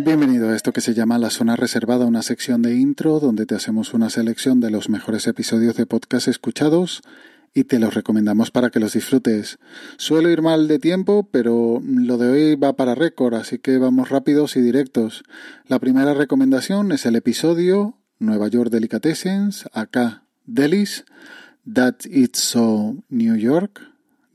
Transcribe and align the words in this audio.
Bienvenido 0.00 0.48
a 0.48 0.54
esto 0.54 0.72
que 0.72 0.80
se 0.80 0.94
llama 0.94 1.18
La 1.18 1.28
Zona 1.28 1.56
Reservada, 1.56 2.06
una 2.06 2.22
sección 2.22 2.62
de 2.62 2.76
intro 2.76 3.18
donde 3.18 3.46
te 3.46 3.56
hacemos 3.56 3.94
una 3.94 4.10
selección 4.10 4.60
de 4.60 4.70
los 4.70 4.88
mejores 4.88 5.26
episodios 5.26 5.74
de 5.74 5.86
podcast 5.86 6.28
escuchados 6.28 7.02
y 7.52 7.64
te 7.64 7.80
los 7.80 7.94
recomendamos 7.94 8.52
para 8.52 8.70
que 8.70 8.78
los 8.78 8.92
disfrutes. 8.92 9.58
Suelo 9.96 10.30
ir 10.30 10.40
mal 10.40 10.68
de 10.68 10.78
tiempo, 10.78 11.28
pero 11.32 11.82
lo 11.84 12.16
de 12.16 12.30
hoy 12.30 12.54
va 12.54 12.76
para 12.76 12.94
récord, 12.94 13.34
así 13.34 13.58
que 13.58 13.76
vamos 13.78 14.08
rápidos 14.08 14.54
y 14.54 14.60
directos. 14.60 15.24
La 15.66 15.80
primera 15.80 16.14
recomendación 16.14 16.92
es 16.92 17.04
el 17.04 17.16
episodio 17.16 17.98
Nueva 18.20 18.46
York 18.46 18.70
Delicatessens, 18.70 19.68
acá 19.72 20.22
Delis, 20.46 21.06
That 21.70 21.96
It's 22.04 22.38
So 22.38 22.94
New 23.08 23.34
York, 23.34 23.80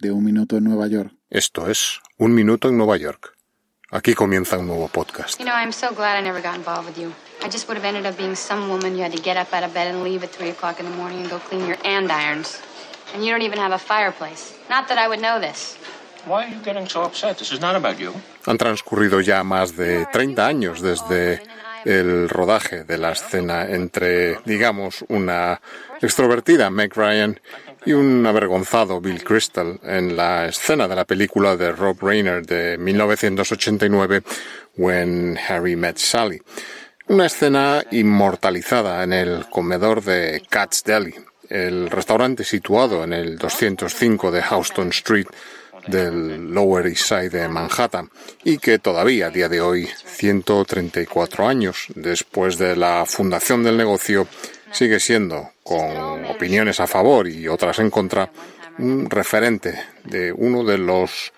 de 0.00 0.10
Un 0.10 0.24
Minuto 0.24 0.56
en 0.56 0.64
Nueva 0.64 0.88
York. 0.88 1.14
Esto 1.30 1.70
es 1.70 2.00
Un 2.18 2.34
Minuto 2.34 2.68
en 2.68 2.78
Nueva 2.78 2.96
York. 2.96 3.31
Aquí 3.94 4.14
comienza 4.14 4.56
un 4.56 4.66
nuevo 4.66 4.88
podcast. 4.88 5.38
You 5.38 5.44
know, 5.44 5.54
I'm 5.54 5.70
so 5.70 5.92
glad 5.94 6.18
I 6.18 6.22
never 6.22 6.40
got 6.40 6.54
involved 6.54 6.86
with 6.86 6.96
you. 6.96 7.12
I 7.44 7.50
just 7.50 7.68
would 7.68 7.76
have 7.76 7.84
ended 7.84 8.06
up 8.06 8.16
being 8.16 8.34
some 8.34 8.70
woman 8.70 8.96
you 8.96 9.02
had 9.02 9.12
to 9.12 9.20
get 9.20 9.36
up 9.36 9.52
out 9.52 9.64
of 9.64 9.74
bed 9.74 9.86
and 9.88 10.02
leave 10.02 10.24
at 10.24 10.30
3 10.30 10.48
o'clock 10.48 10.80
in 10.80 10.86
the 10.86 10.96
morning 10.96 11.20
and 11.20 11.28
go 11.28 11.38
clean 11.38 11.66
your 11.66 11.76
andirons. 11.84 12.58
And 13.12 13.22
you 13.22 13.30
don't 13.30 13.42
even 13.42 13.58
have 13.58 13.72
a 13.72 13.78
fireplace. 13.78 14.54
Not 14.70 14.88
that 14.88 14.96
I 14.96 15.08
would 15.08 15.20
know 15.20 15.38
this. 15.38 15.76
Why 16.24 16.46
are 16.46 16.48
you 16.48 16.62
getting 16.64 16.88
so 16.88 17.02
upset? 17.02 17.36
This 17.36 17.52
is 17.52 17.60
not 17.60 17.76
about 17.76 18.00
you. 18.00 18.14
Han 18.46 18.56
transcurrido 18.56 19.20
ya 19.20 19.44
más 19.44 19.76
de 19.76 20.06
30 20.06 20.46
años 20.46 20.80
desde 20.80 21.42
el 21.84 22.30
rodaje 22.30 22.84
de 22.84 22.96
la 22.96 23.10
escena 23.10 23.66
entre, 23.68 24.38
digamos, 24.46 25.04
una 25.08 25.60
extrovertida 26.00 26.70
Meg 26.70 26.96
Ryan 26.96 27.38
y 27.84 27.92
un 27.92 28.24
avergonzado 28.26 29.00
Bill 29.00 29.24
Crystal 29.24 29.78
en 29.82 30.16
la 30.16 30.46
escena 30.46 30.86
de 30.86 30.96
la 30.96 31.04
película 31.04 31.56
de 31.56 31.72
Rob 31.72 32.00
Reiner 32.00 32.44
de 32.44 32.78
1989, 32.78 34.22
When 34.76 35.38
Harry 35.48 35.76
Met 35.76 35.98
Sally. 35.98 36.40
Una 37.08 37.26
escena 37.26 37.84
inmortalizada 37.90 39.02
en 39.02 39.12
el 39.12 39.46
comedor 39.50 40.02
de 40.02 40.42
Cat's 40.48 40.84
Deli, 40.84 41.14
el 41.48 41.90
restaurante 41.90 42.44
situado 42.44 43.04
en 43.04 43.12
el 43.12 43.36
205 43.36 44.30
de 44.30 44.42
Houston 44.42 44.88
Street 44.88 45.26
del 45.86 46.52
Lower 46.52 46.86
East 46.86 47.08
Side 47.08 47.30
de 47.30 47.48
Manhattan 47.48 48.10
y 48.44 48.58
que 48.58 48.78
todavía 48.78 49.26
a 49.26 49.30
día 49.30 49.48
de 49.48 49.60
hoy, 49.60 49.88
134 50.06 51.48
años 51.48 51.86
después 51.94 52.56
de 52.58 52.76
la 52.76 53.04
fundación 53.06 53.64
del 53.64 53.76
negocio, 53.76 54.26
sigue 54.72 55.00
siendo, 55.00 55.50
con 55.62 56.24
opiniones 56.24 56.80
a 56.80 56.86
favor 56.86 57.28
y 57.28 57.48
otras 57.48 57.78
en 57.78 57.90
contra, 57.90 58.30
un 58.78 59.08
referente 59.10 59.78
de 60.04 60.32
uno 60.32 60.64
de 60.64 60.78
los 60.78 61.32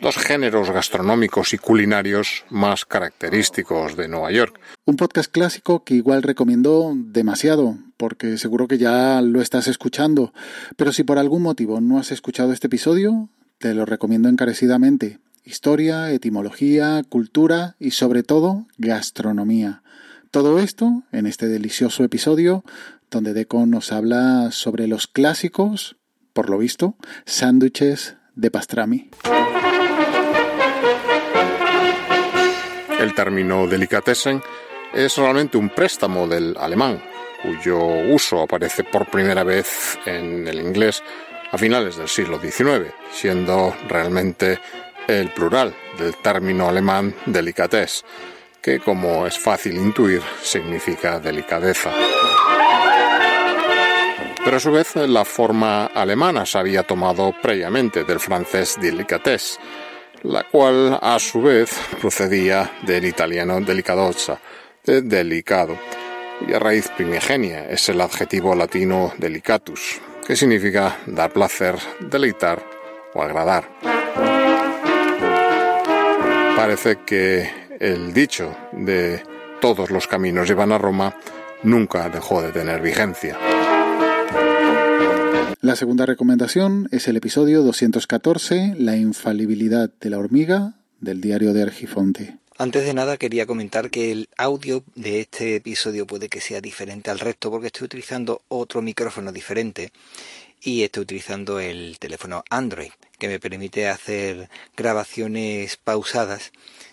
dos 0.00 0.16
géneros 0.16 0.70
gastronómicos 0.70 1.54
y 1.54 1.58
culinarios 1.58 2.44
más 2.50 2.84
característicos 2.84 3.96
de 3.96 4.08
Nueva 4.08 4.32
York. 4.32 4.58
Un 4.84 4.96
podcast 4.96 5.30
clásico 5.30 5.84
que 5.84 5.94
igual 5.94 6.24
recomiendo 6.24 6.92
demasiado, 6.96 7.78
porque 7.96 8.36
seguro 8.36 8.66
que 8.66 8.78
ya 8.78 9.22
lo 9.22 9.40
estás 9.40 9.68
escuchando, 9.68 10.34
pero 10.76 10.92
si 10.92 11.04
por 11.04 11.18
algún 11.18 11.42
motivo 11.42 11.80
no 11.80 11.98
has 11.98 12.10
escuchado 12.10 12.52
este 12.52 12.66
episodio, 12.66 13.28
te 13.58 13.74
lo 13.74 13.86
recomiendo 13.86 14.28
encarecidamente. 14.28 15.20
Historia, 15.44 16.10
etimología, 16.10 17.02
cultura 17.08 17.76
y 17.78 17.92
sobre 17.92 18.24
todo 18.24 18.66
gastronomía. 18.78 19.81
Todo 20.32 20.60
esto 20.60 21.02
en 21.12 21.26
este 21.26 21.46
delicioso 21.46 22.04
episodio 22.04 22.64
donde 23.10 23.34
Deco 23.34 23.66
nos 23.66 23.92
habla 23.92 24.50
sobre 24.50 24.86
los 24.86 25.06
clásicos, 25.06 25.96
por 26.32 26.48
lo 26.48 26.56
visto, 26.56 26.96
sándwiches 27.26 28.16
de 28.34 28.50
pastrami. 28.50 29.10
El 32.98 33.14
término 33.14 33.66
delicatessen 33.66 34.40
es 34.94 35.18
realmente 35.18 35.58
un 35.58 35.68
préstamo 35.68 36.26
del 36.26 36.56
alemán, 36.56 37.02
cuyo 37.42 37.78
uso 38.14 38.40
aparece 38.40 38.84
por 38.84 39.10
primera 39.10 39.44
vez 39.44 39.98
en 40.06 40.48
el 40.48 40.60
inglés 40.60 41.02
a 41.50 41.58
finales 41.58 41.98
del 41.98 42.08
siglo 42.08 42.40
XIX, 42.40 42.90
siendo 43.12 43.76
realmente 43.86 44.58
el 45.06 45.28
plural 45.28 45.74
del 45.98 46.16
término 46.22 46.70
alemán 46.70 47.14
delicatesse, 47.26 48.02
que 48.62 48.78
como 48.78 49.26
es 49.26 49.38
fácil 49.38 49.76
intuir 49.76 50.22
significa 50.40 51.18
delicadeza. 51.18 51.90
Pero 54.44 54.56
a 54.56 54.60
su 54.60 54.70
vez 54.70 54.94
la 54.96 55.24
forma 55.24 55.86
alemana 55.86 56.46
se 56.46 56.58
había 56.58 56.84
tomado 56.84 57.34
previamente 57.42 58.04
del 58.04 58.20
francés 58.20 58.76
delicatesse, 58.80 59.58
la 60.22 60.44
cual 60.44 60.98
a 61.02 61.18
su 61.18 61.42
vez 61.42 61.76
procedía 62.00 62.70
del 62.82 63.04
italiano 63.04 63.60
delicadozza, 63.60 64.38
de 64.84 65.02
delicado, 65.02 65.76
y 66.46 66.54
a 66.54 66.58
raíz 66.58 66.88
primigenia 66.88 67.68
es 67.68 67.88
el 67.88 68.00
adjetivo 68.00 68.54
latino 68.54 69.12
delicatus, 69.16 70.00
que 70.26 70.36
significa 70.36 70.98
dar 71.06 71.32
placer, 71.32 71.76
deleitar 72.00 72.64
o 73.14 73.22
agradar. 73.22 73.68
Parece 76.56 76.98
que 77.04 77.61
el 77.82 78.14
dicho 78.14 78.56
de 78.70 79.24
todos 79.60 79.90
los 79.90 80.06
caminos 80.06 80.46
llevan 80.46 80.70
a 80.70 80.78
Roma 80.78 81.16
nunca 81.64 82.08
dejó 82.08 82.40
de 82.40 82.52
tener 82.52 82.80
vigencia. 82.80 83.36
La 85.60 85.74
segunda 85.74 86.06
recomendación 86.06 86.88
es 86.92 87.08
el 87.08 87.16
episodio 87.16 87.62
214, 87.62 88.76
La 88.78 88.96
infalibilidad 88.96 89.90
de 90.00 90.10
la 90.10 90.18
hormiga, 90.18 90.74
del 91.00 91.20
diario 91.20 91.52
de 91.52 91.62
Argifonte. 91.62 92.36
Antes 92.56 92.84
de 92.84 92.94
nada 92.94 93.16
quería 93.16 93.46
comentar 93.46 93.90
que 93.90 94.12
el 94.12 94.28
audio 94.36 94.84
de 94.94 95.20
este 95.20 95.56
episodio 95.56 96.06
puede 96.06 96.28
que 96.28 96.40
sea 96.40 96.60
diferente 96.60 97.10
al 97.10 97.18
resto 97.18 97.50
porque 97.50 97.66
estoy 97.66 97.86
utilizando 97.86 98.42
otro 98.46 98.80
micrófono 98.80 99.32
diferente 99.32 99.90
y 100.62 100.82
estoy 100.82 101.02
utilizando 101.02 101.60
el 101.60 101.98
teléfono 101.98 102.44
Android 102.50 102.92
que 103.18 103.28
me 103.28 103.40
permite 103.40 103.88
hacer 103.88 104.48
grabaciones 104.76 105.76
pausadas 105.76 106.52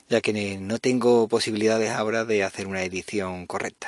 ya 0.10 0.22
que 0.22 0.58
no 0.60 0.80
tengo 0.80 1.28
posibilidades 1.28 1.92
ahora 1.92 2.26
de 2.26 2.44
hacer 2.44 2.68
una 2.68 2.84
edición 2.84 3.46
correcta. 3.46 3.88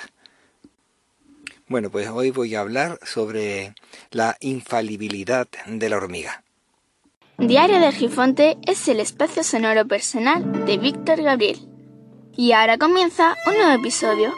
Bueno, 1.68 1.90
pues 1.90 2.10
hoy 2.10 2.32
voy 2.32 2.54
a 2.54 2.60
hablar 2.60 3.00
sobre 3.04 3.74
la 4.12 4.38
infalibilidad 4.40 5.48
de 5.66 5.90
la 5.90 5.98
hormiga. 5.98 6.44
Diario 7.38 7.80
de 7.80 7.92
Gifonte 7.92 8.58
es 8.68 8.88
el 8.88 9.00
espacio 9.00 9.44
sonoro 9.44 9.88
personal 9.88 10.66
de 10.66 10.78
Víctor 10.78 11.24
Gabriel. 11.24 11.58
Y 12.38 12.52
ahora 12.52 12.78
comienza 12.78 13.36
un 13.48 13.54
nuevo 13.56 13.80
episodio. 13.80 14.32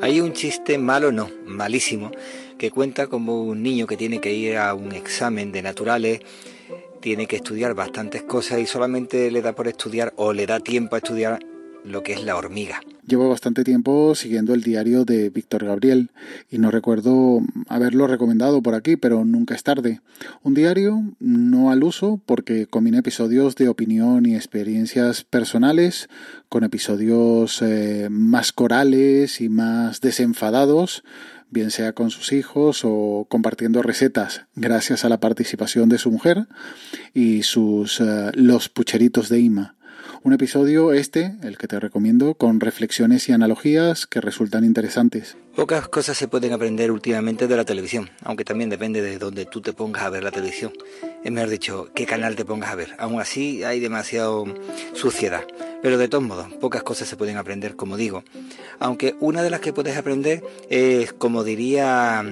Hay 0.00 0.20
un 0.20 0.32
chiste 0.32 0.78
malo, 0.78 1.10
no, 1.10 1.28
malísimo, 1.44 2.12
que 2.56 2.70
cuenta 2.70 3.08
como 3.08 3.42
un 3.42 3.64
niño 3.64 3.86
que 3.88 3.96
tiene 3.96 4.20
que 4.20 4.32
ir 4.32 4.56
a 4.56 4.72
un 4.72 4.92
examen 4.92 5.50
de 5.50 5.60
naturales, 5.60 6.20
tiene 7.00 7.26
que 7.26 7.36
estudiar 7.36 7.74
bastantes 7.74 8.22
cosas 8.22 8.60
y 8.60 8.66
solamente 8.66 9.30
le 9.30 9.42
da 9.42 9.54
por 9.54 9.66
estudiar 9.66 10.12
o 10.16 10.32
le 10.32 10.46
da 10.46 10.60
tiempo 10.60 10.94
a 10.94 10.98
estudiar 10.98 11.40
lo 11.84 12.02
que 12.04 12.12
es 12.12 12.22
la 12.22 12.36
hormiga. 12.36 12.80
Llevo 13.08 13.30
bastante 13.30 13.64
tiempo 13.64 14.14
siguiendo 14.14 14.52
el 14.52 14.62
diario 14.62 15.06
de 15.06 15.30
Víctor 15.30 15.64
Gabriel 15.64 16.10
y 16.50 16.58
no 16.58 16.70
recuerdo 16.70 17.40
haberlo 17.66 18.06
recomendado 18.06 18.60
por 18.62 18.74
aquí, 18.74 18.96
pero 18.96 19.24
nunca 19.24 19.54
es 19.54 19.62
tarde. 19.62 20.02
Un 20.42 20.52
diario 20.52 21.02
no 21.18 21.70
al 21.70 21.84
uso 21.84 22.20
porque 22.26 22.66
combina 22.66 22.98
episodios 22.98 23.56
de 23.56 23.70
opinión 23.70 24.26
y 24.26 24.34
experiencias 24.34 25.24
personales 25.24 26.10
con 26.50 26.64
episodios 26.64 27.62
eh, 27.62 28.08
más 28.10 28.52
corales 28.52 29.40
y 29.40 29.48
más 29.48 30.02
desenfadados 30.02 31.02
bien 31.50 31.70
sea 31.70 31.94
con 31.94 32.10
sus 32.10 32.34
hijos 32.34 32.82
o 32.84 33.26
compartiendo 33.30 33.80
recetas 33.80 34.42
gracias 34.54 35.06
a 35.06 35.08
la 35.08 35.18
participación 35.18 35.88
de 35.88 35.96
su 35.96 36.10
mujer 36.10 36.46
y 37.14 37.42
sus 37.42 38.02
eh, 38.02 38.32
los 38.34 38.68
pucheritos 38.68 39.30
de 39.30 39.40
Ima. 39.40 39.77
Un 40.24 40.32
episodio 40.32 40.92
este, 40.92 41.36
el 41.42 41.56
que 41.58 41.68
te 41.68 41.78
recomiendo, 41.78 42.34
con 42.34 42.58
reflexiones 42.58 43.28
y 43.28 43.32
analogías 43.32 44.06
que 44.06 44.20
resultan 44.20 44.64
interesantes. 44.64 45.36
Pocas 45.54 45.86
cosas 45.88 46.16
se 46.16 46.26
pueden 46.26 46.52
aprender 46.52 46.90
últimamente 46.90 47.46
de 47.46 47.56
la 47.56 47.64
televisión, 47.64 48.10
aunque 48.24 48.44
también 48.44 48.68
depende 48.68 49.00
de 49.00 49.18
dónde 49.18 49.44
tú 49.44 49.60
te 49.60 49.72
pongas 49.72 50.02
a 50.02 50.10
ver 50.10 50.24
la 50.24 50.32
televisión. 50.32 50.72
Es 51.22 51.30
mejor 51.30 51.50
dicho, 51.50 51.88
qué 51.94 52.04
canal 52.04 52.34
te 52.34 52.44
pongas 52.44 52.70
a 52.70 52.74
ver. 52.74 52.96
Aún 52.98 53.20
así 53.20 53.62
hay 53.62 53.78
demasiado 53.78 54.44
suciedad. 54.92 55.44
Pero 55.82 55.98
de 55.98 56.08
todos 56.08 56.24
modos, 56.24 56.52
pocas 56.54 56.82
cosas 56.82 57.08
se 57.08 57.16
pueden 57.16 57.36
aprender, 57.36 57.76
como 57.76 57.96
digo. 57.96 58.24
Aunque 58.80 59.14
una 59.20 59.42
de 59.42 59.50
las 59.50 59.60
que 59.60 59.72
puedes 59.72 59.96
aprender 59.96 60.42
es, 60.68 61.12
como 61.12 61.44
diría 61.44 62.24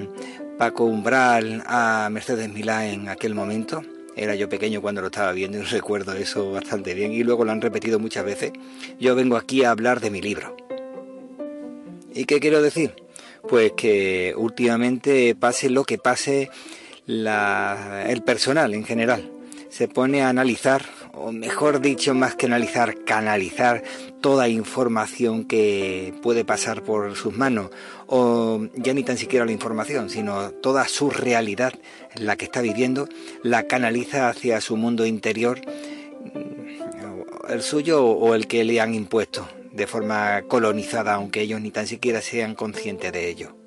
Paco 0.57 0.83
Umbral 0.83 1.63
a 1.65 2.09
Mercedes 2.11 2.51
Milá 2.51 2.87
en 2.87 3.07
aquel 3.07 3.33
momento, 3.33 3.81
era 4.17 4.35
yo 4.35 4.49
pequeño 4.49 4.81
cuando 4.81 5.01
lo 5.01 5.07
estaba 5.07 5.31
viendo 5.31 5.57
y 5.59 5.61
recuerdo 5.63 6.13
eso 6.13 6.51
bastante 6.51 6.93
bien 6.93 7.13
y 7.13 7.23
luego 7.23 7.45
lo 7.45 7.51
han 7.51 7.61
repetido 7.61 7.99
muchas 7.99 8.25
veces. 8.25 8.51
Yo 8.99 9.15
vengo 9.15 9.37
aquí 9.37 9.63
a 9.63 9.71
hablar 9.71 9.99
de 9.99 10.11
mi 10.11 10.21
libro. 10.21 10.55
¿Y 12.13 12.25
qué 12.25 12.39
quiero 12.39 12.61
decir? 12.61 12.93
pues 13.47 13.71
que 13.73 14.33
últimamente 14.37 15.35
pase 15.35 15.69
lo 15.69 15.83
que 15.85 15.97
pase 15.97 16.49
el 17.07 18.23
personal 18.25 18.73
en 18.73 18.83
general. 18.83 19.31
Se 19.69 19.87
pone 19.87 20.21
a 20.21 20.29
analizar, 20.29 20.83
o 21.19 21.31
mejor 21.31 21.81
dicho, 21.81 22.13
más 22.13 22.35
que 22.35 22.45
analizar, 22.45 23.03
canalizar 23.03 23.83
toda 24.21 24.47
información 24.47 25.45
que 25.45 26.13
puede 26.21 26.45
pasar 26.45 26.83
por 26.83 27.15
sus 27.15 27.35
manos, 27.35 27.71
o 28.07 28.67
ya 28.75 28.93
ni 28.93 29.03
tan 29.03 29.17
siquiera 29.17 29.45
la 29.45 29.51
información, 29.51 30.09
sino 30.09 30.51
toda 30.51 30.87
su 30.87 31.09
realidad, 31.09 31.73
la 32.15 32.35
que 32.35 32.45
está 32.45 32.61
viviendo, 32.61 33.07
la 33.43 33.63
canaliza 33.63 34.29
hacia 34.29 34.61
su 34.61 34.77
mundo 34.77 35.05
interior, 35.05 35.59
mm, 35.59 37.51
el 37.51 37.61
suyo 37.61 38.05
o 38.05 38.35
el 38.35 38.47
que 38.47 38.63
le 38.63 38.79
han 38.81 38.93
impuesto 38.93 39.47
de 39.71 39.87
forma 39.87 40.43
colonizada, 40.47 41.13
aunque 41.13 41.41
ellos 41.41 41.61
ni 41.61 41.71
tan 41.71 41.87
siquiera 41.87 42.21
sean 42.21 42.55
conscientes 42.55 43.11
de 43.11 43.29
ello. 43.29 43.66